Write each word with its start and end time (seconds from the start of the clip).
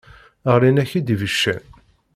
Ɣlin-ak-id 0.53 1.13
ibeccan. 1.13 1.63